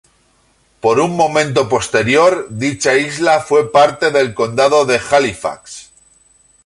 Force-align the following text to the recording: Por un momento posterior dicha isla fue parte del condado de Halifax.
Por 0.85 0.99
un 0.99 1.11
momento 1.15 1.69
posterior 1.69 2.47
dicha 2.49 2.95
isla 2.97 3.39
fue 3.41 3.71
parte 3.71 4.09
del 4.09 4.33
condado 4.33 4.83
de 4.87 4.99
Halifax. 5.11 5.91